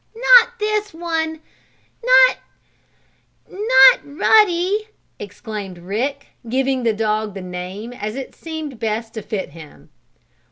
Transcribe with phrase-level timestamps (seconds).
[0.15, 1.41] "Not this one
[2.03, 2.37] not
[3.47, 4.87] not Ruddy!"
[5.19, 9.91] exclaimed Rick, giving the dog that name as it seemed best to fit him.